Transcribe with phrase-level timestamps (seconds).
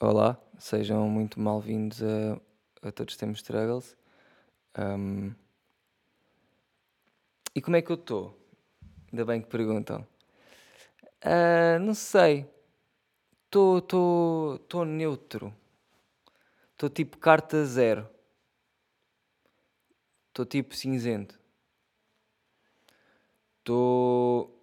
[0.00, 2.40] Olá, sejam muito mal-vindos a,
[2.86, 3.96] a Todos Temos Struggles.
[4.78, 5.34] Um,
[7.52, 8.38] e como é que eu estou?
[9.10, 10.06] Ainda bem que perguntam.
[11.24, 12.48] Uh, não sei.
[13.46, 15.52] Estou neutro.
[16.74, 18.08] Estou tipo carta zero.
[20.28, 21.40] Estou tipo cinzento.
[23.58, 24.62] Estou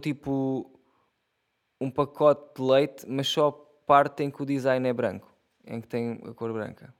[0.00, 0.70] tipo
[1.80, 5.28] um pacote de leite, mas só parte em que o design é branco,
[5.64, 6.94] em que tem a cor branca,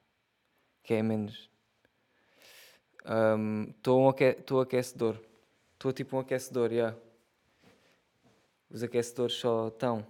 [0.83, 1.48] que é menos.
[3.77, 5.16] Estou um, um aquecedor.
[5.74, 6.73] Estou tipo um aquecedor.
[6.73, 6.98] Yeah.
[8.69, 10.05] Os aquecedores só estão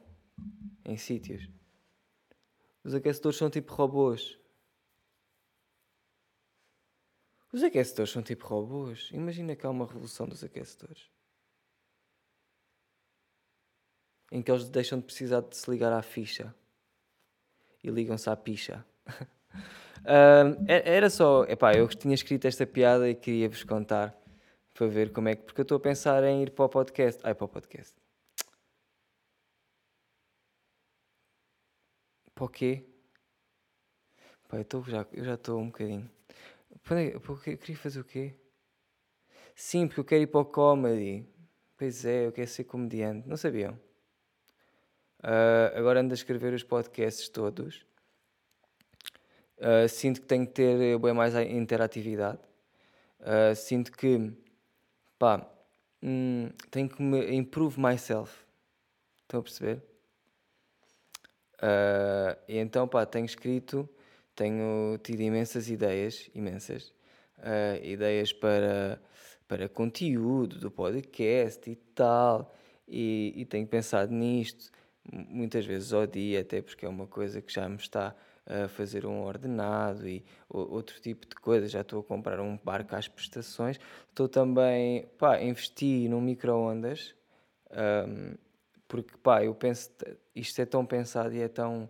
[0.82, 1.50] em sítios.
[2.82, 4.38] Os aquecedores são tipo robôs.
[7.52, 9.10] Os aquecedores são tipo robôs.
[9.12, 11.10] Imagina que há uma revolução dos aquecedores.
[14.32, 16.54] Em que eles deixam de precisar de se ligar à ficha
[17.82, 18.84] e ligam-se à picha.
[19.08, 24.16] uh, era só, epá, eu tinha escrito esta piada e queria-vos contar
[24.74, 25.42] para ver como é que.
[25.42, 27.20] Porque eu estou a pensar em ir para o podcast.
[27.24, 27.94] Ai, para o podcast.
[32.34, 32.84] Para o quê?
[34.48, 36.10] Pá, eu, tô, já, eu já estou um bocadinho.
[36.82, 38.34] Porque eu queria fazer o quê?
[39.54, 41.28] Sim, porque eu quero ir para o comedy.
[41.76, 43.28] Pois é, eu quero ser comediante.
[43.28, 43.78] Não sabiam?
[45.22, 47.84] Uh, agora ando a escrever os podcasts todos.
[49.58, 52.40] Uh, sinto que tenho que ter bem mais interatividade.
[53.20, 54.32] Uh, sinto que
[55.18, 55.46] pá,
[56.02, 58.34] hum, tenho que me improve myself.
[59.22, 59.82] Estão a perceber?
[62.48, 63.86] e então, pá, tenho escrito,
[64.34, 66.90] tenho tido imensas ideias, imensas,
[67.82, 68.98] ideias para,
[69.46, 72.56] para conteúdo do podcast e tal,
[72.88, 74.72] e, e tenho pensado nisto
[75.12, 78.14] muitas vezes ao dia, até porque é uma coisa que já me está
[78.46, 81.68] a fazer um ordenado e outro tipo de coisa.
[81.68, 83.78] Já estou a comprar um barco às prestações.
[84.08, 87.14] Estou também, pá, investi num micro-ondas,
[87.70, 88.34] um,
[88.88, 89.90] porque, pá, eu penso,
[90.34, 91.88] isto é tão pensado e é tão,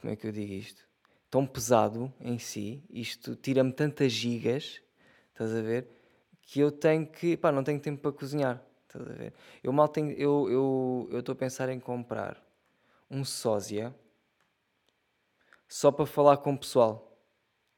[0.00, 0.84] como é que eu digo isto?
[1.30, 4.80] Tão pesado em si, isto tira-me tantas gigas,
[5.30, 5.88] estás a ver?
[6.42, 8.62] Que eu tenho que, pá, não tenho tempo para cozinhar.
[8.94, 9.34] Estás a ver?
[9.62, 10.12] Eu mal tenho.
[10.12, 12.40] Eu estou eu, a pensar em comprar
[13.10, 13.94] um sósia
[15.68, 17.18] só para falar com o pessoal.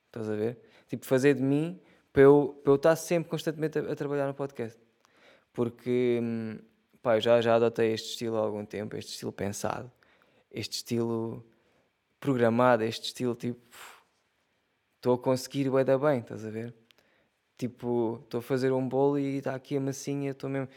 [0.07, 0.61] Estás a ver?
[0.87, 1.81] Tipo, fazer de mim
[2.13, 4.79] para eu, para eu estar sempre constantemente a, a trabalhar no podcast.
[5.55, 6.59] Porque hum,
[7.03, 9.91] pá, eu já, já adotei este estilo há algum tempo, este estilo pensado,
[10.51, 11.43] este estilo
[12.21, 13.67] programado, este estilo tipo.
[14.97, 16.75] Estou a conseguir bem da bem, estás a ver?
[17.59, 20.69] Tipo, estou a fazer um bolo e está aqui a massinha, estou mesmo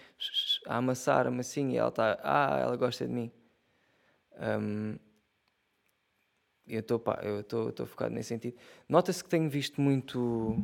[0.65, 3.31] a amassar a massinha e ela está, ah, ela gosta de mim.
[4.39, 4.97] Um,
[6.65, 8.57] eu estou, pá, eu estou focado nesse sentido.
[8.87, 10.63] Nota-se que tenho visto muito.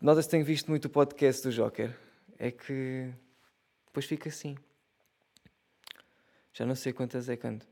[0.00, 1.96] Nota-se que tenho visto muito o podcast do Joker.
[2.38, 3.14] É que
[3.86, 4.56] depois fica assim.
[6.52, 7.66] Já não sei quantas é canto.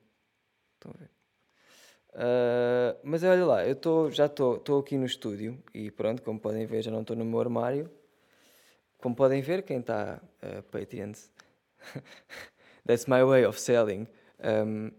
[0.76, 1.18] Estão a ver?
[2.19, 6.67] Uh, mas olha lá, eu tô, já estou aqui no estúdio e pronto, como podem
[6.67, 7.89] ver, já não estou no meu armário.
[8.99, 11.31] Como podem ver, quem está uh, Patreons,
[12.84, 14.09] that's my way of selling.
[14.41, 14.91] Um,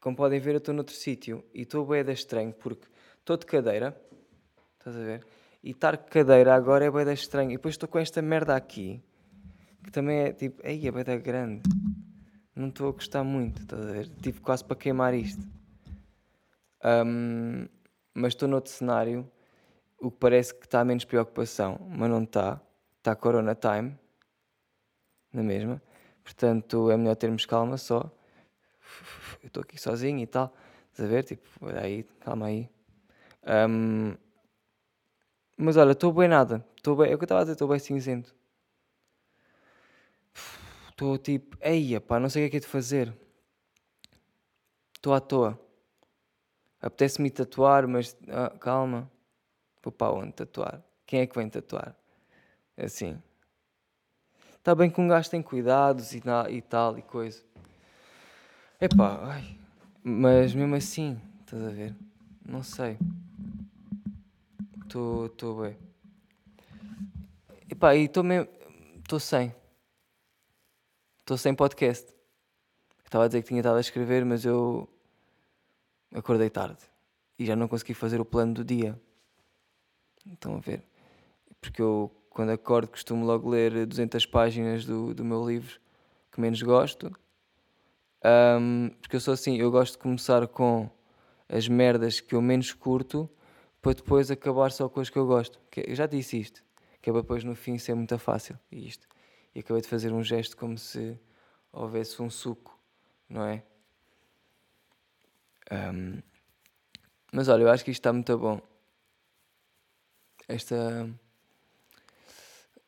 [0.00, 2.88] como podem ver, eu estou noutro sítio e estou bem estranho porque
[3.20, 3.96] estou de cadeira,
[4.76, 5.24] estás a ver?
[5.62, 7.52] E estar de cadeira agora é bem estranho.
[7.52, 9.00] E depois estou com esta merda aqui
[9.84, 11.62] que também é tipo, ei, é bem grande
[12.60, 14.08] não estou a gostar muito, estás a ver?
[14.20, 15.42] Tive quase para queimar isto.
[16.84, 17.66] Um,
[18.14, 19.30] mas estou noutro cenário,
[19.98, 22.60] o que parece que está menos preocupação, mas não está.
[22.98, 23.98] Está Corona Time,
[25.32, 25.82] na mesma.
[26.22, 28.10] Portanto, é melhor termos calma só.
[29.42, 30.54] Eu estou aqui sozinho e tal.
[30.92, 31.24] Estás a ver?
[31.24, 32.68] Tipo, olha aí, calma aí.
[33.68, 34.14] Um,
[35.56, 36.64] mas olha, estou bem nada.
[36.76, 38.34] Estou bem, é o que eu estava a dizer, estou bem cinzento.
[41.00, 43.10] Estou tipo, eia pá, não sei o que é que é de fazer.
[44.94, 45.58] Estou à toa.
[46.78, 49.10] Apetece-me tatuar, mas ah, calma.
[49.82, 50.82] Vou para onde tatuar?
[51.06, 51.96] Quem é que vem tatuar?
[52.76, 53.18] Assim.
[54.58, 56.20] Está bem que um gajo tem cuidados e,
[56.50, 57.42] e tal e coisa.
[58.78, 59.56] Epá, ai.
[60.04, 61.96] Mas mesmo assim, estás a ver?
[62.46, 62.98] Não sei.
[64.82, 65.78] Estou bem.
[67.70, 68.50] Epá, e estou mesmo.
[68.98, 69.58] Estou sem.
[71.30, 72.12] Estou sem podcast.
[73.04, 74.88] Estava a dizer que tinha estado a escrever, mas eu
[76.12, 76.80] acordei tarde
[77.38, 79.00] e já não consegui fazer o plano do dia.
[80.28, 80.82] Estão a ver?
[81.60, 85.78] Porque eu, quando acordo, costumo logo ler 200 páginas do, do meu livro
[86.32, 87.16] que menos gosto.
[88.24, 90.90] Um, porque eu sou assim, eu gosto de começar com
[91.48, 93.30] as merdas que eu menos curto
[93.80, 95.60] para depois acabar só com as que eu gosto.
[95.70, 96.60] Que, eu já disse isto,
[97.00, 98.58] que é para depois no fim ser muito fácil.
[98.68, 99.06] E isto.
[99.54, 101.18] E acabei de fazer um gesto como se
[101.72, 102.78] houvesse um suco,
[103.28, 103.64] não é?
[105.70, 106.20] Um,
[107.32, 108.60] mas olha, eu acho que isto está muito bom.
[110.48, 111.08] Esta.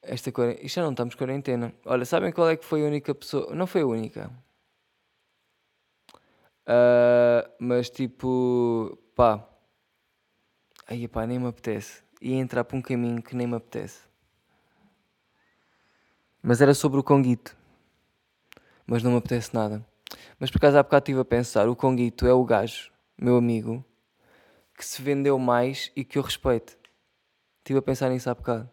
[0.02, 0.66] Esta quarentena.
[0.66, 1.72] Isto já não estamos quarentena.
[1.84, 3.54] Olha, sabem qual é que foi a única pessoa.
[3.54, 4.30] Não foi a única.
[6.66, 8.98] Uh, mas tipo.
[9.14, 9.48] Pá.
[10.88, 12.02] Aí pá, nem me apetece.
[12.20, 14.11] Ia entrar para um caminho que nem me apetece.
[16.42, 17.56] Mas era sobre o Conguito.
[18.84, 19.86] Mas não me apetece nada.
[20.40, 23.84] Mas por acaso há bocado estive a pensar: o Conguito é o gajo, meu amigo,
[24.76, 26.76] que se vendeu mais e que eu respeito.
[27.58, 28.68] Estive a pensar nisso há bocado.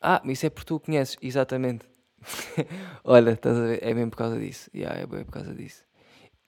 [0.00, 1.88] Ah, isso é porque tu o conheces, exatamente.
[3.02, 3.82] Olha, estás a ver?
[3.82, 4.70] É mesmo por causa disso.
[4.74, 5.84] Yeah, é bem por causa disso.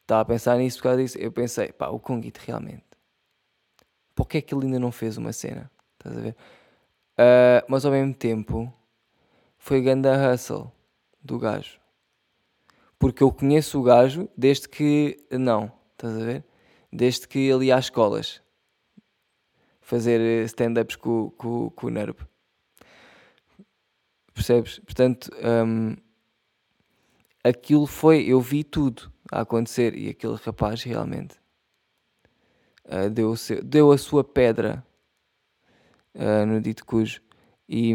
[0.02, 1.18] Estava a pensar nisso por causa disso.
[1.18, 2.84] Eu pensei, pá, o Conguito realmente.
[4.14, 5.70] Por que é que ele ainda não fez uma cena?
[5.98, 6.36] Estás a ver?
[7.18, 8.72] Uh, mas ao mesmo tempo,
[9.58, 10.70] foi ganda hustle
[11.20, 11.80] do gajo.
[12.98, 15.18] Porque eu conheço o gajo desde que.
[15.30, 16.44] Não, estás a ver?
[16.92, 18.40] Desde que ele ia às escolas
[19.80, 22.16] fazer stand-ups com, com, com o Nerb.
[24.34, 24.78] Percebes?
[24.78, 25.96] Portanto, um,
[27.42, 28.22] aquilo foi.
[28.24, 31.36] Eu vi tudo a acontecer e aquele rapaz realmente
[32.84, 34.84] uh, deu, seu, deu a sua pedra
[36.18, 37.20] uh, no dito cujo.
[37.68, 37.92] E,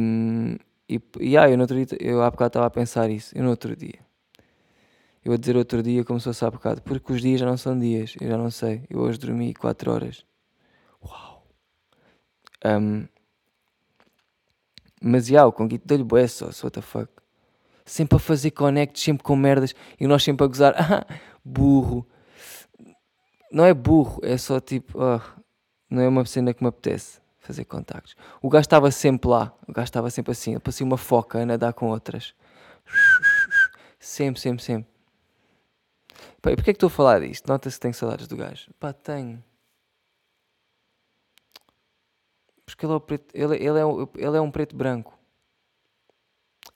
[0.90, 3.38] e, e ah, eu, no outro dia, eu há bocado estava a pensar isso.
[3.38, 4.00] Eu no outro dia.
[5.24, 6.82] Eu a dizer outro dia como se fosse há bocado.
[6.82, 8.16] Porque os dias já não são dias.
[8.20, 8.84] Eu já não sei.
[8.90, 10.26] Eu hoje dormi 4 horas.
[11.04, 11.48] Uau!
[12.66, 13.08] Um,
[15.02, 17.12] mas já, o Conguito deu-lhe bué só, what the fuck.
[17.86, 19.76] Sempre a fazer connects, sempre com merdas.
[20.00, 20.76] E nós sempre a gozar.
[20.80, 21.06] Ah,
[21.44, 22.08] burro.
[23.52, 24.98] Não é burro, é só tipo...
[24.98, 25.20] Oh,
[25.90, 28.16] não é uma cena que me apetece fazer contactos.
[28.42, 29.54] O gajo estava sempre lá.
[29.68, 30.58] O gajo estava sempre assim.
[30.60, 32.34] Parecia uma foca a nadar com outras.
[34.00, 34.92] Sempre, sempre, sempre.
[36.42, 37.48] Pá, e porquê é que estou a falar disto?
[37.48, 38.72] Nota-se que tenho saudades do gajo.
[38.80, 39.44] Pá, tenho.
[42.66, 43.84] Porque ele é, preto, ele, ele, é,
[44.18, 45.18] ele é um preto branco.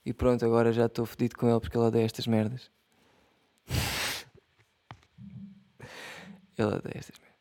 [0.04, 2.70] E pronto, agora já estou fedido com ele porque ele odeia estas merdas.
[6.56, 7.38] ele odeia estas merdas.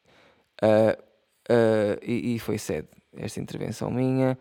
[0.62, 0.94] Uh,
[1.54, 4.38] uh, e, e, foi sede esta intervenção minha.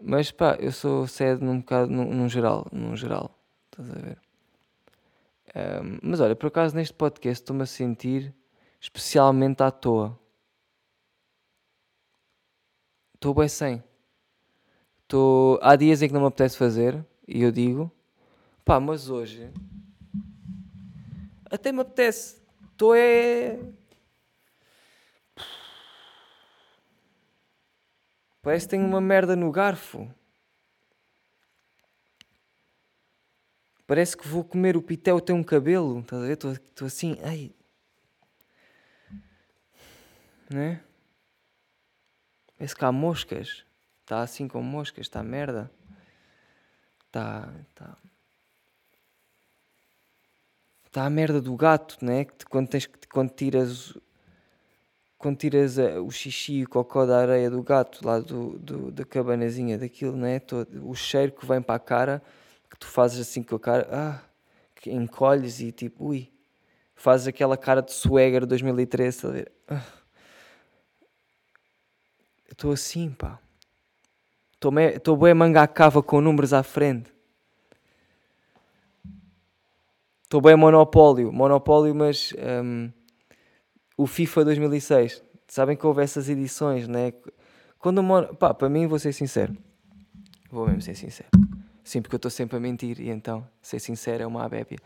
[0.00, 2.66] Mas pá, eu sou sede num bocado, num, num geral.
[2.72, 3.30] Num geral.
[3.66, 4.18] Estás a ver?
[5.54, 8.34] Um, mas olha, por acaso neste podcast estou-me a sentir
[8.80, 10.18] especialmente à toa.
[13.14, 13.82] Estou bem sem.
[15.08, 15.58] Tô...
[15.62, 17.90] Há dias em que não me apetece fazer e eu digo,
[18.64, 19.50] pá, mas hoje
[21.50, 22.42] até me apetece.
[22.72, 23.58] Estou é.
[28.46, 30.08] Parece que tenho uma merda no garfo.
[33.88, 35.98] Parece que vou comer o pitel tem um cabelo.
[35.98, 36.32] Estás a ver?
[36.34, 37.52] Estou assim, ai.
[40.48, 40.80] Né?
[42.56, 43.64] Parece que há moscas.
[44.02, 45.68] Está assim com moscas, está merda.
[47.06, 47.52] Está.
[47.68, 47.98] Está.
[50.84, 52.26] Está a merda do gato, né?
[52.26, 53.98] Que quando, tens, quando tiras.
[55.18, 58.90] Quando tiras a, o xixi e o cocó da areia do gato, lá do, do,
[58.92, 60.38] da cabanazinha daquilo, né?
[60.40, 62.22] Todo, o cheiro que vem para a cara,
[62.70, 64.20] que tu fazes assim com a cara, ah,
[64.74, 66.30] que encolhes e tipo, ui,
[66.94, 69.52] fazes aquela cara de Swagger 2013, a ver?
[69.68, 69.96] Ah
[72.56, 73.38] Estou assim, pá.
[74.54, 77.12] Estou bem manga cava com números à frente.
[80.22, 81.30] Estou bem monopólio.
[81.30, 82.32] Monopólio, mas
[82.64, 82.90] um,
[83.96, 85.22] o FIFA 2006.
[85.48, 87.12] Sabem que houve essas edições, né?
[87.78, 88.34] Quando mon...
[88.34, 89.56] pá, para mim, vou ser sincero.
[90.50, 91.28] Vou mesmo ser sincero.
[91.84, 94.78] Sim, porque eu estou sempre a mentir e então, ser sincero é uma abébia.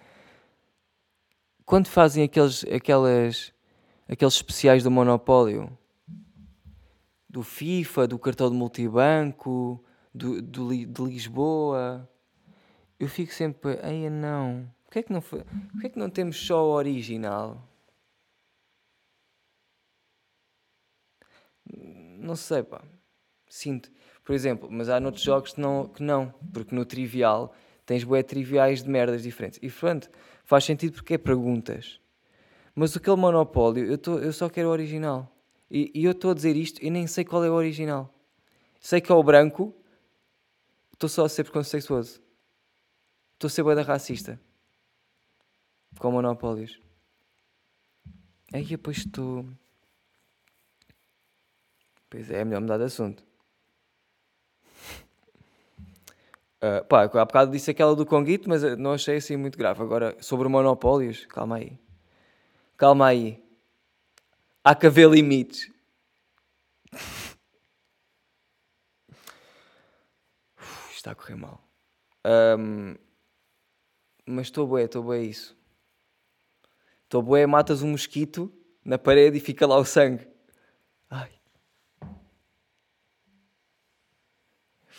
[1.65, 3.53] Quando fazem aqueles, aquelas,
[4.09, 5.71] aqueles especiais do Monopólio,
[7.29, 9.83] do FIFA, do cartão de multibanco,
[10.15, 12.09] do, do, de Lisboa.
[12.99, 16.37] Eu fico sempre, ai não, porquê é que não, foi, porquê é que não temos
[16.37, 17.70] só o original?
[22.19, 22.83] Não sei, pá.
[23.49, 23.91] Sinto.
[24.25, 28.23] Por exemplo, mas há noutros jogos que não, que não porque no trivial tens bué
[28.23, 29.59] triviais de merdas diferentes.
[29.63, 30.09] E pronto,
[30.45, 32.01] faz sentido porque é perguntas.
[32.75, 35.31] Mas aquele monopólio, eu, tô, eu só quero o original.
[35.71, 38.13] E, e eu estou a dizer isto e nem sei qual é o original.
[38.81, 39.75] Sei que é o branco.
[40.93, 42.21] Estou só a ser preconceituoso.
[43.35, 44.41] Estou a ser boeda racista.
[45.99, 46.81] com monopólios.
[48.53, 49.47] Aí depois estou.
[52.11, 53.25] Pois é, é melhor mudar de assunto.
[56.61, 59.81] Uh, pá, há bocado disse aquela do Conguito, mas não achei assim muito grave.
[59.81, 61.79] Agora, sobre monopólios, calma aí.
[62.77, 63.41] Calma aí.
[64.65, 65.71] Há que haver limites.
[66.93, 67.37] Uf,
[70.93, 71.63] está a correr mal.
[72.59, 72.97] Um,
[74.27, 75.57] mas estou bué, estou bué isso.
[77.05, 78.53] Estou bué, matas um mosquito
[78.85, 80.29] na parede e fica lá o sangue.
[81.09, 81.40] Ai.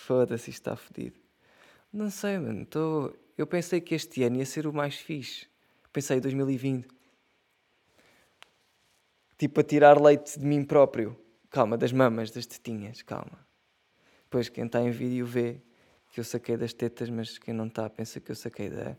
[0.06, 1.20] Foda-se, isto está fodido.
[1.94, 2.66] Não sei, mano.
[2.66, 3.14] Tô...
[3.38, 5.48] Eu pensei que este ano ia ser o mais fixe.
[5.94, 6.88] Pensei 2020.
[9.38, 11.16] Tipo, a tirar leite de mim próprio.
[11.52, 13.46] Calma, das mamas, das tetinhas, calma.
[14.24, 15.62] Depois quem está em vídeo vê
[16.12, 18.98] que eu saquei das tetas, mas quem não está pensa que eu saquei da,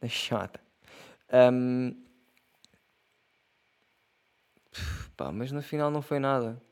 [0.00, 0.60] da chata.
[1.58, 2.04] Um...
[5.16, 6.62] Pá, mas no final não foi nada.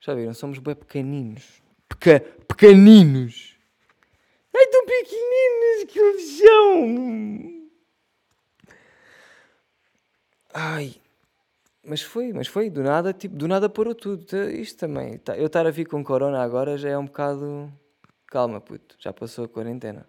[0.00, 0.34] Já viram?
[0.34, 1.62] Somos bem pequeninos.
[2.00, 2.20] Peca...
[2.48, 3.56] Pequeninos!
[4.56, 7.60] Ai, tão pequeninos que eles são!
[10.52, 10.94] Ai,
[11.84, 14.24] mas foi, mas foi, do nada, tipo, do nada parou tudo.
[14.50, 17.72] Isto também, tá, eu estar a vir com corona agora já é um bocado.
[18.26, 20.06] Calma, puto, já passou a quarentena.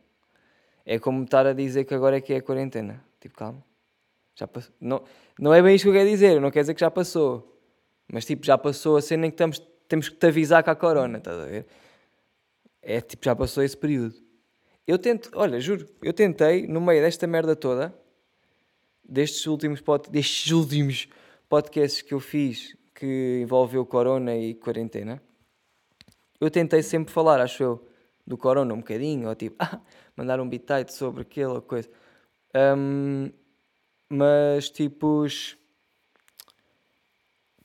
[0.85, 3.03] É como estar a dizer que agora é que é a quarentena.
[3.19, 3.63] Tipo, calma.
[4.35, 4.73] Já passou.
[4.79, 5.03] Não,
[5.37, 7.59] não é bem isto que eu quero dizer, não quer dizer que já passou.
[8.11, 10.75] Mas tipo, já passou a cena em que estamos, temos que te avisar que há
[10.75, 11.67] corona, estás a ver?
[12.81, 14.15] É tipo, já passou esse período.
[14.87, 17.93] Eu tento, olha, juro, eu tentei, no meio desta merda toda,
[19.03, 21.09] destes últimos, pod, destes últimos
[21.49, 25.21] podcasts que eu fiz que envolveu corona e quarentena,
[26.39, 27.85] eu tentei sempre falar, acho eu,
[28.25, 29.81] do corona um bocadinho, ou tipo, ah,
[30.15, 31.89] mandar um bitite sobre aquela coisa.
[32.55, 33.29] Um,
[34.09, 35.57] mas tipos.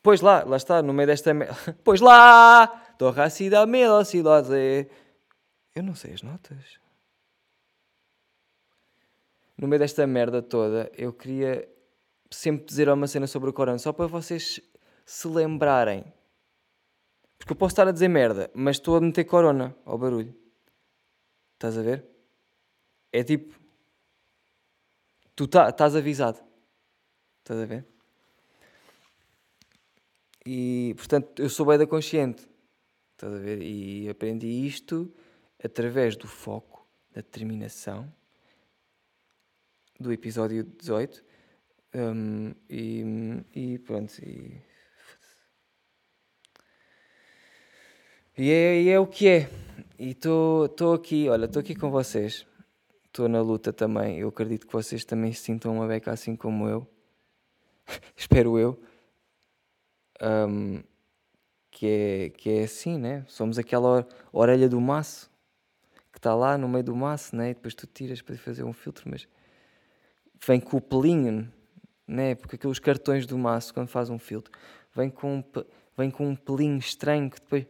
[0.07, 1.33] Pois lá, lá está, no meio desta.
[1.83, 2.69] Pois lá!
[2.97, 4.89] Torre a cidade, a cidade.
[5.75, 6.79] Eu não sei as notas.
[9.59, 11.69] No meio desta merda toda, eu queria
[12.31, 14.61] sempre dizer uma cena sobre o Corão, só para vocês
[15.05, 16.05] se lembrarem.
[17.37, 20.33] Porque eu posso estar a dizer merda, mas estou a meter corona ao barulho.
[21.55, 22.07] Estás a ver?
[23.13, 23.59] É tipo.
[25.35, 26.39] Tu tá, estás avisado.
[27.43, 27.96] Estás a ver?
[30.47, 32.49] E portanto eu sou da consciente.
[33.13, 33.61] Estás a ver?
[33.61, 35.13] E aprendi isto
[35.63, 38.13] através do foco, da determinação
[39.99, 41.25] do episódio 18
[41.95, 44.13] um, e, e, pronto.
[44.23, 44.61] E,
[48.37, 49.49] e, é, e é o que é.
[49.99, 52.47] E estou aqui, olha, estou aqui com vocês.
[53.07, 54.19] Estou na luta também.
[54.19, 56.87] Eu acredito que vocês também se sintam uma beca assim como eu.
[58.15, 58.79] Espero eu.
[61.71, 63.25] Que, é, que é assim, né?
[63.29, 65.31] Somos aquela orelha do maço
[66.11, 67.51] que está lá no meio do maço, né?
[67.51, 69.29] E depois tu tiras para fazer um filtro, mas
[70.47, 71.53] vem com o pelinho
[72.07, 72.35] né?
[72.35, 74.53] Porque aqueles cartões do maço, quando faz um filtro,
[74.95, 75.45] vem com um,
[75.97, 77.67] vem com um pelinho estranho que depois.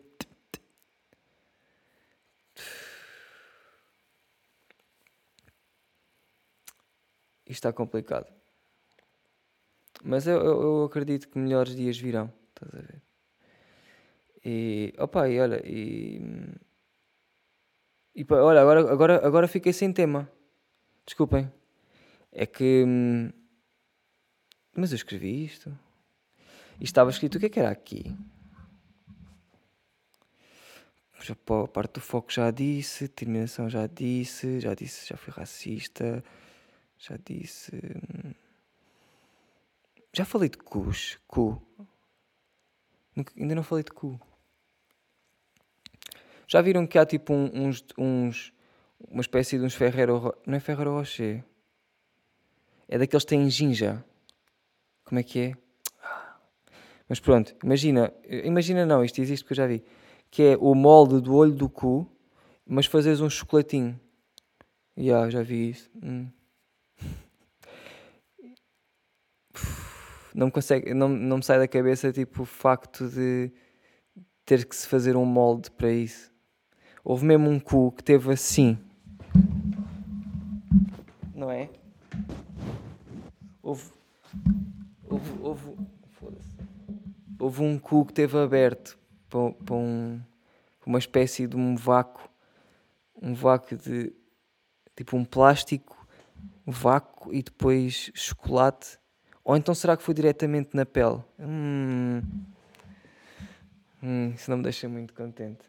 [7.46, 8.35] Isto está complicado.
[10.04, 12.32] Mas eu, eu, eu, acredito que melhores dias virão.
[12.48, 13.02] Estás a ver?
[14.44, 14.94] E.
[14.98, 16.20] Opa, e olha, e.
[18.14, 20.30] E pá, olha, agora, agora, agora fiquei sem tema.
[21.04, 21.52] Desculpem.
[22.32, 22.84] É que.
[22.86, 23.30] Hum,
[24.76, 25.76] mas eu escrevi isto.
[26.80, 28.14] E estava escrito o que é que era aqui?
[31.20, 36.22] Já, a parte do foco já disse, determinação já disse, já disse, já fui racista,
[36.98, 37.74] já disse.
[37.74, 38.45] Hum,
[40.16, 41.62] já falei de cus, cu.
[43.36, 44.18] Ainda não falei de cu.
[46.48, 48.50] Já viram que há tipo um, uns, uns.
[49.10, 50.34] Uma espécie de uns Ferrero.
[50.46, 51.44] Não é Ferrero Rocher.
[52.88, 54.02] É daqueles que têm ginja.
[55.04, 55.54] Como é que é?
[57.06, 59.84] Mas pronto, imagina, imagina não, isto existe que eu já vi,
[60.30, 62.10] que é o molde do olho do cu,
[62.66, 64.00] mas fazes um chocolatinho.
[64.96, 65.90] Yeah, já vi isso.
[66.02, 66.30] Hum.
[70.36, 73.50] Não consegue, não, não me sai da cabeça tipo o facto de
[74.44, 76.30] ter que se fazer um molde para isso.
[77.02, 78.78] Houve mesmo um cu que teve assim.
[81.34, 81.70] Não é?
[83.62, 83.90] Houve,
[85.08, 85.76] houve, houve,
[87.38, 88.98] houve um cu que teve aberto
[89.30, 90.20] para, para um,
[90.84, 92.28] uma espécie de um vácuo,
[93.22, 94.12] um vácuo de
[94.94, 96.06] tipo um plástico
[96.66, 98.98] vácuo e depois chocolate.
[99.46, 101.22] Ou então será que foi diretamente na pele?
[101.38, 102.20] Hum,
[104.02, 105.64] hum, isso não me deixa muito contente.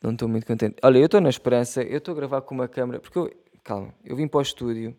[0.00, 0.76] Não estou muito contente.
[0.84, 3.28] Olha, eu estou na esperança, eu estou a gravar com uma câmera, porque eu,
[3.64, 4.96] calma, eu vim para o estúdio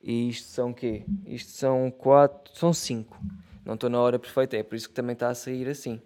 [0.00, 1.04] e isto são o quê?
[1.26, 3.20] Isto são quatro, são cinco.
[3.62, 6.00] Não estou na hora perfeita, é por isso que também está a sair assim.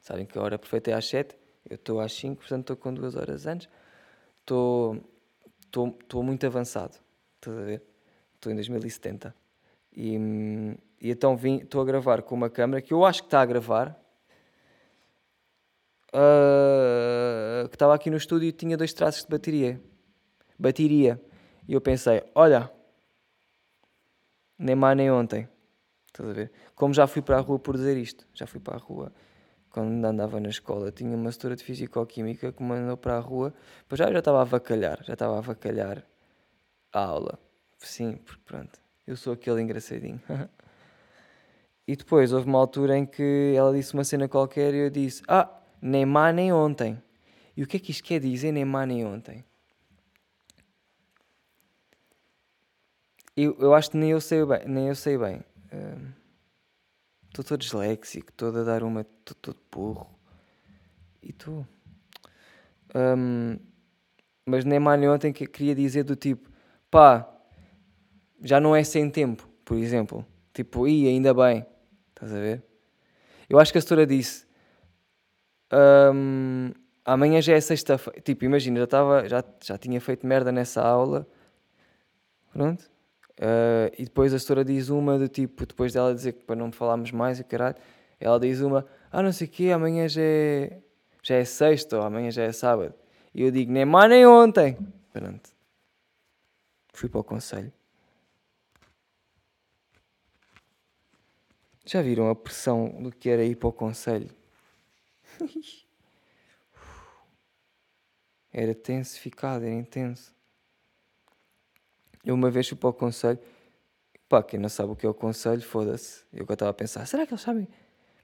[0.00, 1.38] Sabem que a hora perfeita é às sete,
[1.70, 3.68] eu estou às cinco, portanto estou com duas horas antes.
[4.40, 4.96] Estou,
[5.62, 6.98] estou, muito avançado,
[7.36, 7.93] estás a ver?
[8.44, 9.34] Estou em 2070.
[9.96, 10.16] E,
[11.00, 13.46] e então vim, estou a gravar com uma câmera que eu acho que está a
[13.46, 13.98] gravar,
[16.12, 19.80] uh, que estava aqui no estúdio e tinha dois traços de bateria.
[20.58, 21.18] Bateria.
[21.66, 22.70] E eu pensei, olha,
[24.58, 25.48] nem mais nem ontem.
[26.08, 26.52] Estás a ver?
[26.74, 28.28] Como já fui para a rua por dizer isto.
[28.34, 29.10] Já fui para a rua
[29.70, 30.92] quando andava na escola.
[30.92, 33.54] Tinha uma setora de Fisicoquímica que me mandou para a rua.
[33.88, 35.02] Pois já, já estava a avacalhar.
[35.02, 36.04] Já estava a avacalhar
[36.92, 37.38] a aula.
[37.84, 38.80] Sim, porque pronto.
[39.06, 40.20] Eu sou aquele engraçadinho.
[41.86, 45.22] e depois houve uma altura em que ela disse uma cena qualquer e eu disse:
[45.28, 45.50] Ah,
[45.80, 47.00] nem má nem ontem.
[47.56, 49.44] E o que é que isto quer dizer, nem má nem ontem?
[53.36, 54.60] Eu, eu acho que nem eu sei bem.
[54.66, 55.44] Nem eu sei bem.
[57.28, 59.02] Estou uh, todo disléxico, todo a dar uma.
[59.02, 60.08] Estou todo burro.
[61.22, 61.66] E tu?
[62.94, 63.58] Um,
[64.46, 66.48] mas nem mais nem ontem que queria dizer do tipo,
[66.90, 67.33] pá,
[68.42, 70.24] já não é sem tempo, por exemplo.
[70.52, 71.66] Tipo, e ainda bem.
[72.10, 72.62] Estás a ver?
[73.48, 74.46] Eu acho que a setora disse.
[75.72, 76.72] Um,
[77.04, 78.20] amanhã já é sexta-feira.
[78.20, 81.26] Tipo, imagina, já, tava, já, já tinha feito merda nessa aula.
[82.52, 82.90] Pronto.
[83.40, 86.70] Uh, e depois a setora diz uma do tipo, depois dela dizer que para não
[86.70, 87.74] falarmos mais e caralho,
[88.20, 90.78] ela diz uma, ah não sei o quê, amanhã já é,
[91.20, 92.94] já é sexta ou amanhã já é sábado.
[93.34, 94.78] E eu digo, nem mais nem ontem.
[95.12, 95.50] Pronto.
[96.92, 97.72] Fui para o conselho.
[101.84, 104.30] Já viram a pressão do que era ir para o conselho?
[108.50, 110.32] era tensificado, era intenso.
[112.24, 113.38] Eu uma vez fui para o conselho,
[114.28, 116.24] pá, quem não sabe o que é o conselho, foda-se.
[116.32, 117.68] Eu estava a pensar, será que eles sabem?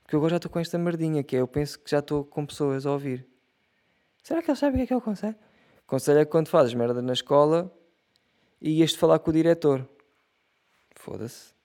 [0.02, 2.24] Porque eu agora já estou com esta merdinha, que é, eu penso que já estou
[2.24, 3.26] com pessoas a ouvir.
[4.22, 5.36] Será que eles sabem o que é, que é o conselho?
[5.84, 7.70] O conselho é quando fazes merda na escola
[8.60, 9.86] e ias-te falar com o diretor.
[10.96, 11.59] Foda-se.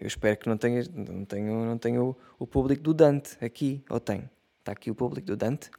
[0.00, 4.00] Eu espero que não tenhas, não tenho, não tenho o, público do Dante aqui, ou
[4.00, 4.30] tem?
[4.58, 5.70] Está aqui o público do Dante?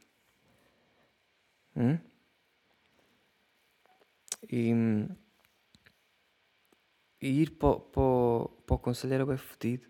[1.76, 1.98] Hum?
[4.48, 4.72] E,
[7.20, 9.88] e ir para, para, para o conselho era bem fodido.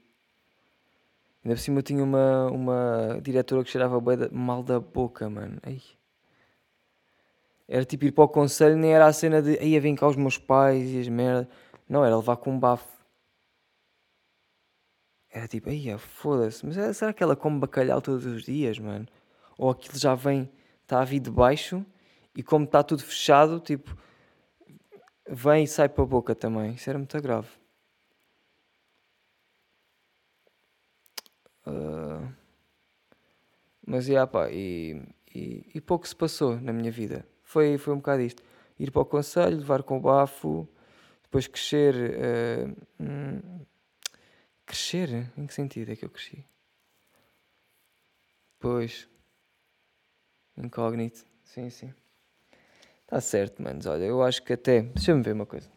[1.45, 5.59] Ainda por cima eu tinha uma, uma diretora que cheirava mal da boca, mano.
[5.63, 5.83] Ai.
[7.69, 10.17] Era tipo ir para o conselho, nem era a cena de aí vem cá os
[10.17, 11.49] meus pais e as merdas.
[11.87, 13.02] Não, era levar com um bafo.
[15.33, 19.09] Era tipo, aí foda-se, mas será que ela come bacalhau todos os dias, mano?
[19.57, 20.51] Ou aquilo já vem,
[20.83, 21.85] está a vir de baixo
[22.37, 23.97] e como está tudo fechado, tipo,
[25.27, 26.75] vem e sai para a boca também.
[26.75, 27.49] Isso era muito grave.
[31.67, 32.31] Uh,
[33.87, 35.01] mas yeah, pá, e,
[35.35, 37.27] e, e, pouco se passou na minha vida.
[37.43, 38.43] Foi, foi um bocado isto.
[38.79, 40.69] Ir para o conselho, levar com o bafo,
[41.23, 41.95] depois crescer.
[41.95, 43.65] Uh, hum,
[44.73, 45.31] crescer?
[45.37, 46.47] Em que sentido é que eu cresci?
[48.59, 49.07] Pois.
[50.57, 51.27] Incógnito.
[51.45, 51.93] Sim, sim.
[53.03, 53.85] Está certo, manos.
[53.85, 54.81] Olha, eu acho que até.
[54.81, 55.71] Deixa-me ver uma coisa.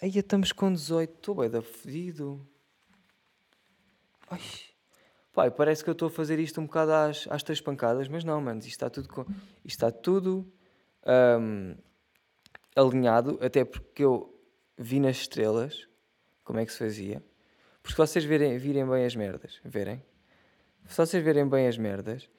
[0.00, 1.14] Aí estamos com 18.
[1.14, 2.48] Estou bem da fedido.
[4.30, 4.40] Ai.
[5.34, 8.24] Pai, parece que eu estou a fazer isto um bocado às, às três pancadas, mas
[8.24, 8.64] não, manos.
[8.64, 9.22] Isto está tudo, com...
[9.22, 10.50] isto está tudo
[11.38, 11.76] um,
[12.74, 13.38] alinhado.
[13.42, 14.34] Até porque eu
[14.78, 15.86] vi nas estrelas
[16.46, 17.22] como é que se fazia.
[17.82, 20.02] Porque se vocês verem, virem bem as merdas, verem?
[20.86, 22.30] Se vocês verem bem as merdas,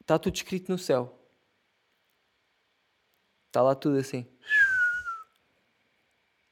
[0.00, 1.18] está tudo escrito no céu.
[3.46, 4.26] Está lá tudo assim.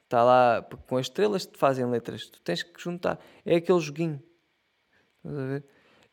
[0.05, 2.27] Está lá, com as estrelas te fazem letras.
[2.29, 3.19] Tu tens que juntar.
[3.45, 4.23] É aquele joguinho.
[5.17, 5.65] Estás a ver?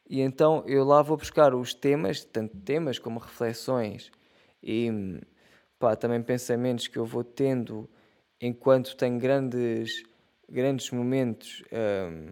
[0.10, 4.12] E então eu lá vou buscar os temas, tanto temas como reflexões
[4.64, 4.90] e
[5.78, 7.88] pá, também pensamentos que eu vou tendo
[8.42, 10.04] enquanto tenho grandes,
[10.50, 11.64] grandes momentos.
[11.72, 12.32] Um,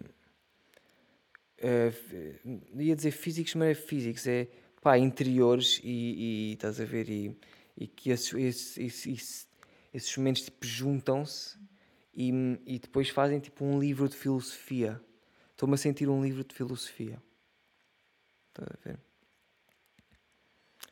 [1.64, 4.48] uh, ia dizer físicos, mas é físicos, é
[4.80, 7.08] pá, interiores e, e estás a ver?
[7.08, 7.36] E,
[7.76, 9.48] e que esses, esses, esses,
[9.92, 11.56] esses momentos tipo, juntam-se
[12.14, 12.30] e,
[12.66, 15.00] e depois fazem tipo um livro de filosofia.
[15.52, 17.22] Estou-me a sentir um livro de filosofia.
[18.48, 18.98] Estás a ver?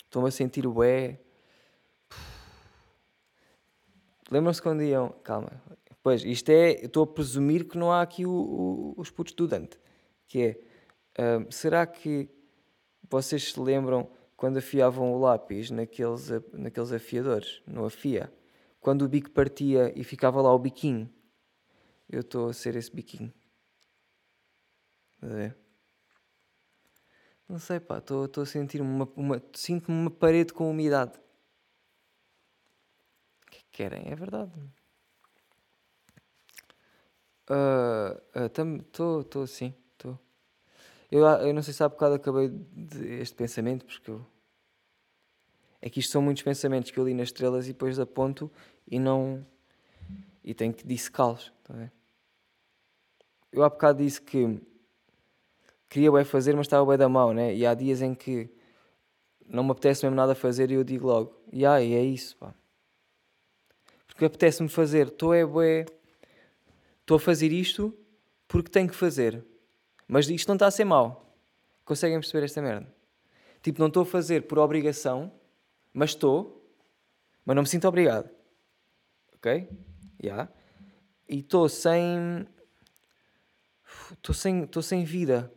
[0.04, 1.18] Estou-me a sentir o é.
[4.30, 5.10] Lembram-se quando iam.
[5.22, 5.50] Calma.
[6.06, 6.82] Pois, isto é.
[6.82, 9.76] Eu estou a presumir que não há aqui o, o, os putos do Dante.
[10.28, 10.60] Que é.
[11.18, 12.30] ah, será que
[13.10, 17.60] vocês se lembram quando afiavam o lápis naqueles, naqueles afiadores?
[17.66, 18.32] No afia?
[18.78, 21.12] Quando o bico partia e ficava lá o biquinho.
[22.08, 23.34] Eu estou a ser esse biquinho.
[25.20, 25.56] Ver?
[27.48, 27.98] Não sei, pá.
[27.98, 29.08] Estou a sentir uma.
[29.16, 31.18] uma Sinto-me uma parede com umidade.
[33.42, 34.08] O que é que querem?
[34.08, 34.52] É verdade.
[37.48, 39.74] Estou assim.
[39.92, 40.18] Estou.
[41.10, 44.24] Eu, a- eu não sei se há bocado acabei de este pensamento, porque eu.
[45.80, 48.50] É que isto são muitos pensamentos que eu li nas estrelas e depois aponto
[48.90, 49.46] e não.
[50.42, 51.52] E tenho que dissecá-los.
[51.64, 51.92] Tá a ver?
[53.52, 54.60] Eu há bocado disse que
[55.88, 57.54] queria bem fazer, mas estava bem da mão, né?
[57.54, 58.50] E há dias em que
[59.48, 62.54] não me apetece mesmo nada fazer e eu digo logo, e ai, é isso, pá.
[64.06, 65.86] Porque apetece-me fazer, estou é bué,
[67.06, 67.96] estou a fazer isto
[68.48, 69.44] porque tenho que fazer.
[70.08, 71.32] Mas isto não está a ser mau.
[71.84, 72.92] Conseguem perceber esta merda?
[73.62, 75.32] Tipo, não estou a fazer por obrigação,
[75.94, 76.68] mas estou,
[77.44, 78.28] mas não me sinto obrigado.
[79.36, 79.68] Ok?
[80.22, 80.48] Já.
[81.28, 82.46] E estou sem.
[84.12, 85.52] Estou sem, estou sem vida.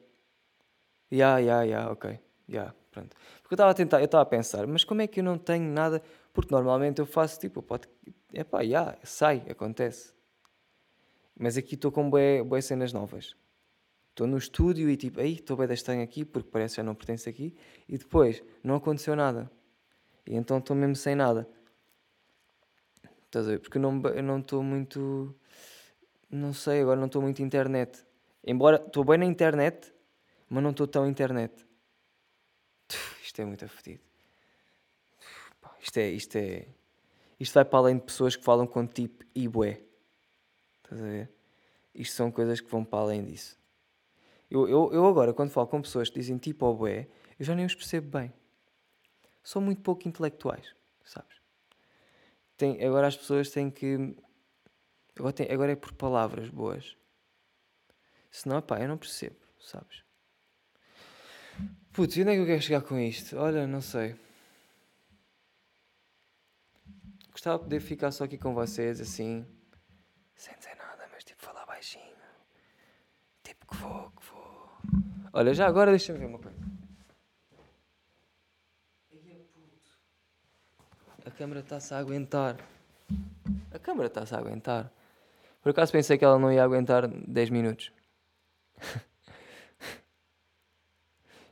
[1.11, 2.19] Ya, ya, ya, ok.
[2.47, 3.15] Ya, pronto.
[3.41, 5.37] Porque eu estava a tentar, eu estava a pensar, mas como é que eu não
[5.37, 6.01] tenho nada?
[6.31, 7.87] Porque normalmente eu faço tipo, pode.
[8.31, 10.18] Epá, ya, sai, acontece.
[11.39, 13.33] Mas aqui estou com bué cenas novas.
[14.09, 16.93] Estou no estúdio e tipo, aí estou bem estranho aqui porque parece que já não
[16.93, 17.55] pertence aqui.
[17.87, 19.49] E depois, não aconteceu nada.
[20.27, 21.49] E então estou mesmo sem nada.
[23.25, 23.59] Estás a ver?
[23.59, 23.81] Porque eu
[24.23, 25.33] não estou muito.
[26.29, 28.05] Não sei, agora não estou muito internet.
[28.43, 29.93] Embora estou bem na internet,
[30.49, 31.65] mas não estou tão internet.
[33.23, 34.01] Isto é muito afetido.
[35.79, 36.67] Isto é, isto é.
[37.39, 39.81] Isto vai para além de pessoas que falam com tipo e bué.
[40.89, 41.29] Estás a ver?
[41.93, 43.55] Isto são coisas que vão para além disso.
[44.49, 47.53] Eu, eu, eu agora, quando falo com pessoas que dizem tipo ou bué, eu já
[47.53, 48.33] nem os percebo bem.
[49.43, 50.73] São muito pouco intelectuais,
[51.05, 51.39] sabes?
[52.57, 54.15] Tem, agora as pessoas têm que.
[55.15, 56.97] Agora, tem, agora é por palavras boas.
[58.31, 60.03] Senão, pá, eu não percebo, sabes?
[61.93, 63.37] Putz, e onde é que eu quero chegar com isto?
[63.37, 64.15] Olha, não sei.
[67.31, 69.45] Gostava de poder ficar só aqui com vocês, assim,
[70.39, 72.15] sem dizer nada, mas tipo, falar baixinho.
[73.43, 75.18] Tipo, que vou, que vou.
[75.31, 76.57] Olha, já agora deixa-me ver uma coisa.
[81.25, 82.57] A câmera está-se a aguentar.
[83.71, 84.91] A câmera está-se a aguentar.
[85.61, 87.91] Por acaso pensei que ela não ia aguentar 10 minutos.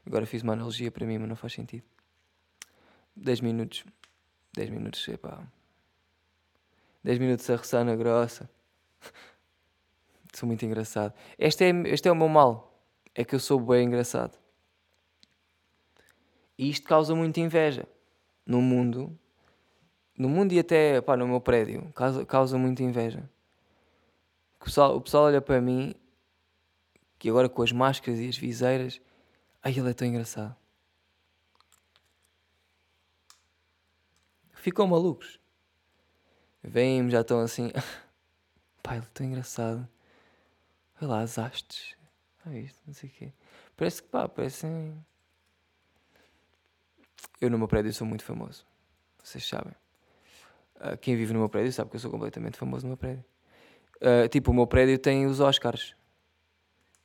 [0.06, 1.84] Agora fiz uma analogia para mim, mas não faz sentido.
[3.16, 3.84] 10 minutos.
[4.54, 5.46] 10 minutos, epá.
[7.04, 8.50] 10 minutos a roçar na grossa.
[10.34, 11.14] Sou muito engraçado.
[11.38, 12.77] Este é, este é o meu mal.
[13.18, 14.38] É que eu sou bem engraçado.
[16.56, 17.88] E isto causa muita inveja.
[18.46, 19.18] No mundo.
[20.16, 21.92] No mundo e até pá, no meu prédio.
[21.94, 23.28] Causa, causa muita inveja.
[24.62, 25.96] O pessoal, o pessoal olha para mim.
[27.18, 29.02] Que agora com as máscaras e as viseiras.
[29.64, 30.56] Ai, ele é tão engraçado.
[34.54, 35.40] Ficam malucos.
[36.62, 37.72] Vêm-me, já estão assim.
[38.84, 39.90] Pá, ele é tão engraçado.
[41.02, 41.97] Olha lá as hastes.
[42.48, 43.34] Olha isto, não sei o quê.
[43.76, 44.94] Parece que, pá, parecem.
[47.42, 48.66] Eu no meu prédio sou muito famoso.
[49.22, 49.74] Vocês sabem.
[50.80, 53.26] Ah, quem vive no meu prédio sabe que eu sou completamente famoso no meu prédio.
[54.02, 55.94] Ah, tipo, o meu prédio tem os Oscars.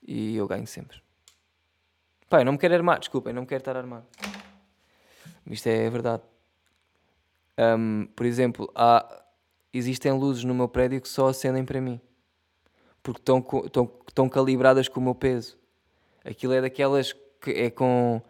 [0.06, 1.02] E eu ganho sempre.
[2.28, 4.06] Pá, eu não me quero armar, desculpem, não me quero estar armado.
[5.46, 6.22] Isto é verdade.
[7.58, 9.24] Ahm, por exemplo, há,
[9.72, 12.00] existem luzes no meu prédio que só acendem para mim.
[13.02, 15.58] Porque estão, estão, estão calibradas com o meu peso.
[16.24, 18.22] Aquilo é daquelas que é com,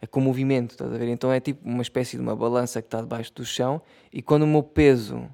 [0.00, 1.08] é com movimento, estás a ver?
[1.08, 3.80] Então é tipo uma espécie de uma balança que está debaixo do chão
[4.12, 5.26] e quando o meu peso,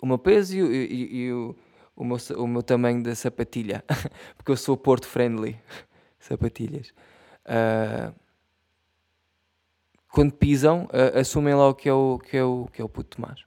[0.00, 1.54] o meu peso e, o- e- e o,
[1.94, 3.84] o, meu, o meu tamanho da sapatilha,
[4.36, 5.60] porque eu sou Porto friendly,
[6.18, 6.94] sapatilhas,
[7.44, 8.14] ah,
[10.10, 13.16] quando pisam, ah, assumem logo que é o, que é o, que é o puto
[13.16, 13.44] Tomás.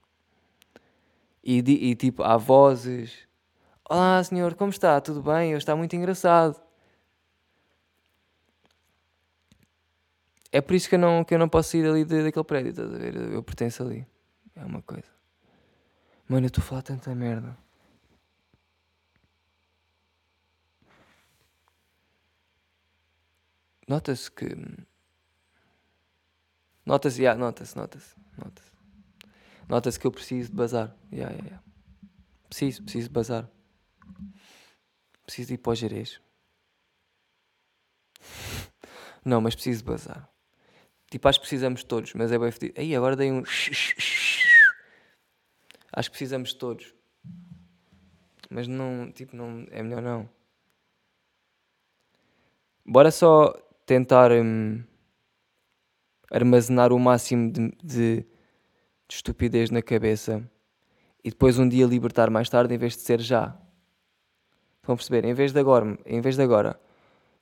[1.42, 3.25] E, e tipo, há vozes.
[3.88, 5.00] Olá, senhor, como está?
[5.00, 5.50] Tudo bem?
[5.52, 6.60] Eu está muito engraçado.
[10.52, 12.70] É por isso que eu não, que eu não posso sair ali de- daquele prédio,
[12.70, 13.14] estás a ver?
[13.32, 14.06] Eu, pertenço ali.
[14.54, 15.08] É uma coisa.
[16.28, 17.56] Mano, eu estou a falar tanta merda.
[23.88, 24.48] Nota-se que.
[26.86, 28.70] Nota-se, já, nota-se, nota-se, nota-se.
[29.68, 30.96] Nota-se que eu preciso de bazar.
[31.12, 31.64] Yeah, yeah, yeah.
[32.48, 33.50] Preciso, preciso de bazar.
[35.24, 36.20] Preciso ir para o Jerez.
[39.24, 40.28] Não, mas preciso bazar.
[41.10, 42.50] Tipo, acho que precisamos todos, mas é bem.
[42.76, 43.42] Aí, agora dei um.
[45.92, 46.94] Acho que precisamos todos.
[48.50, 50.28] Mas não, tipo, não, é melhor não.
[52.84, 53.52] Bora só
[53.84, 54.84] tentar hum,
[56.30, 58.26] armazenar o máximo de, de, de
[59.10, 60.48] estupidez na cabeça
[61.24, 63.58] e depois um dia libertar mais tarde em vez de ser já.
[64.92, 65.24] A perceber?
[65.24, 66.78] Em vez de agora, em vez de agora,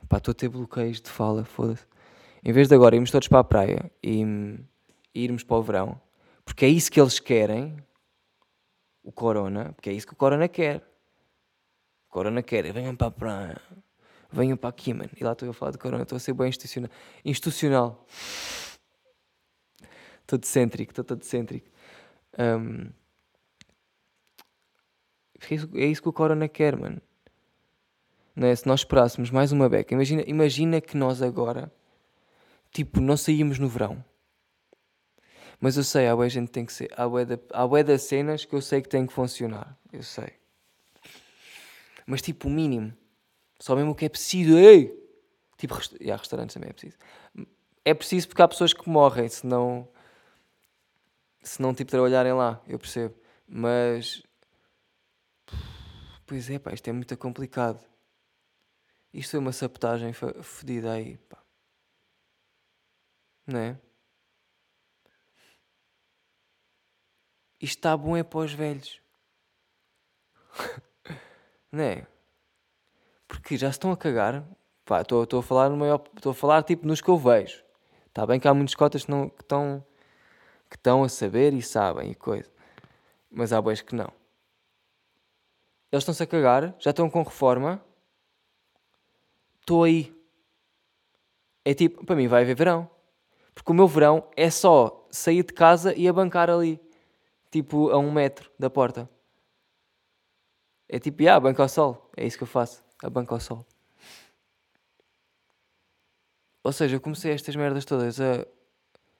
[0.09, 1.85] pá, estou a ter bloqueios de fala, foda-se.
[2.43, 4.23] Em vez de agora irmos todos para a praia e,
[5.15, 6.01] e irmos para o verão,
[6.45, 7.77] porque é isso que eles querem,
[9.03, 10.79] o Corona, porque é isso que o Corona quer.
[12.09, 13.61] O Corona quer, venham para a praia,
[14.33, 15.11] venham para aqui, mano.
[15.19, 16.91] E lá estou a falar de Corona, estou a ser bem institucional.
[17.25, 18.07] Institucional.
[20.23, 21.69] Estou decêntrico, estou todo decêntrico.
[22.39, 22.91] Um,
[25.51, 27.01] é é isso que o Corona quer, mano.
[28.35, 28.57] Não é?
[28.57, 31.73] Se nós esperássemos mais uma beca, imagina, imagina que nós agora,
[32.73, 34.05] tipo, não saímos no verão.
[35.61, 36.90] Mas eu sei, há boa gente tem que ser.
[36.97, 39.79] Há boa das cenas que eu sei que tem que funcionar.
[39.92, 40.35] Eu sei.
[42.07, 42.92] Mas tipo, o mínimo.
[43.59, 44.59] Só mesmo o que é preciso.
[44.59, 44.92] Ei!
[45.57, 46.99] Tipo, resta há restaurantes também é preciso.
[47.85, 49.88] É preciso porque há pessoas que morrem se não.
[51.42, 52.61] Se não, tipo, trabalharem lá.
[52.66, 53.14] Eu percebo.
[53.47, 54.23] Mas.
[56.27, 57.79] Pois é, pá, isto é muito complicado.
[59.14, 61.38] Isto foi uma sabotagem fodida aí, pá.
[63.46, 63.79] Não é?
[67.61, 69.00] Isto está bom é para os velhos.
[71.70, 72.05] não é?
[73.29, 74.44] Porque já se estão a cagar.
[74.85, 76.03] Pá, estou a falar no maior.
[76.16, 77.62] Estou a falar tipo nos que eu vejo.
[78.09, 79.87] Está bem que há muitos cotas que, não, que, estão,
[80.68, 82.50] que estão a saber e sabem e coisa.
[83.31, 84.12] Mas há bois que não.
[85.92, 87.81] Eles estão-se a cagar, já estão com reforma.
[89.64, 90.14] Estou aí.
[91.64, 92.90] É tipo, para mim vai haver verão.
[93.55, 96.79] Porque o meu verão é só sair de casa e abancar ali
[97.50, 99.09] tipo a um metro da porta.
[100.87, 102.11] É tipo, ah, banco ao sol.
[102.14, 103.66] É isso que eu faço, a banco ao sol.
[106.62, 108.46] Ou seja, eu comecei estas merdas todas a,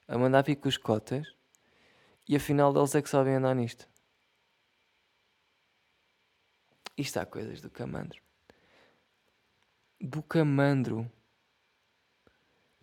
[0.07, 1.27] a mandar pico os cotas
[2.29, 3.89] e afinal eles é que sabem andar nisto.
[6.99, 8.24] Isto há coisas do camandro.
[10.05, 11.11] Do camandro.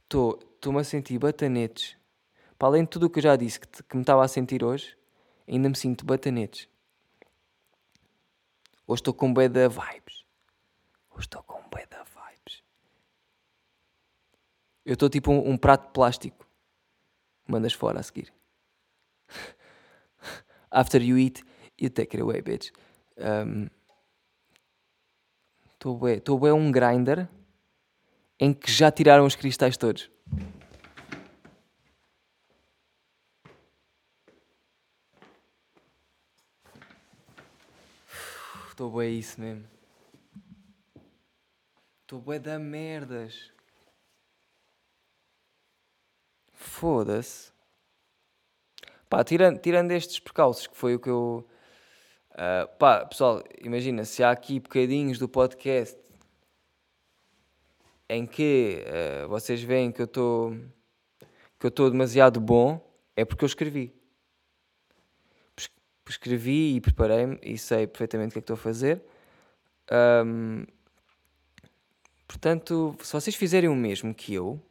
[0.01, 1.95] Estou-me a sentir batanetes.
[2.57, 4.63] Para além de tudo o que eu já disse que, que me estava a sentir
[4.63, 4.97] hoje,
[5.47, 6.67] ainda me sinto batanetes.
[8.87, 10.25] Hoje estou com bué da vibes.
[11.11, 12.63] Hoje estou com bué da vibes.
[14.83, 16.47] Eu estou tipo um, um, prato de plástico.
[17.47, 18.33] Mandas fora a seguir.
[20.71, 21.43] After you eat,
[21.79, 22.71] you take it away, bitch.
[25.81, 27.27] Estou bué, estou bué um grinder
[28.39, 30.11] em que já tiraram os cristais todos.
[38.69, 39.67] Estou bem isso mesmo.
[42.01, 43.51] Estou bem da merdas.
[46.53, 47.51] Foda-se.
[49.09, 51.49] Pá, tirando, tirando estes percalços, que foi o que eu.
[52.31, 55.97] Uh, pá, pessoal, imagina, se há aqui bocadinhos do podcast
[58.09, 58.83] em que
[59.25, 60.55] uh, vocês veem que eu estou
[61.59, 62.81] que eu estou demasiado bom,
[63.15, 63.93] é porque eu escrevi
[66.11, 69.01] escrevi e preparei-me e sei perfeitamente o que é que estou a fazer.
[70.25, 70.65] Um,
[72.27, 74.61] portanto, se vocês fizerem o mesmo que eu,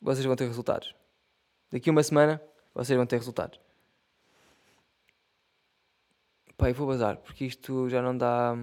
[0.00, 0.94] vocês vão ter resultados.
[1.70, 2.42] Daqui a uma semana,
[2.74, 3.61] vocês vão ter resultados.
[6.62, 8.56] Pá, eu vou bazar, porque isto já não dá.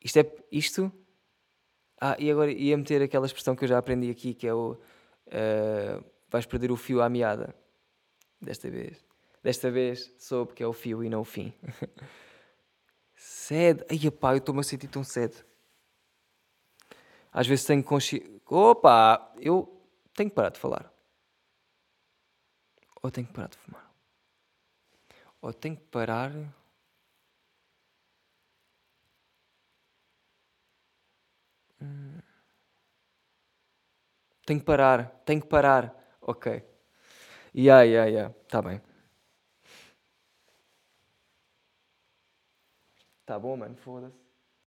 [0.00, 0.32] Isto é.
[0.52, 0.92] Isto.
[2.00, 4.78] Ah, e agora ia meter aquela expressão que eu já aprendi aqui, que é o.
[5.26, 7.52] Uh, vais perder o fio à meada.
[8.40, 9.04] Desta vez.
[9.42, 11.52] Desta vez soube que é o fio e não o fim.
[13.16, 13.84] sede.
[13.90, 15.44] Ai, pá, eu estou-me a sentir tão sede.
[17.32, 18.40] Às vezes tenho consciência.
[18.46, 19.34] Opa!
[19.40, 20.94] Eu tenho que parar de falar.
[23.02, 23.91] Ou tenho que parar de fumar.
[25.42, 26.32] Ou tenho que parar.
[31.80, 32.22] Hum.
[34.46, 34.98] Tenho que parar.
[35.24, 35.84] Tenho que parar.
[36.20, 36.46] Ok.
[37.54, 38.34] Yeah, yeah, yeah.
[38.48, 38.80] Tá bem.
[43.26, 43.74] Tá bom, mano?
[43.76, 44.21] Foda-se.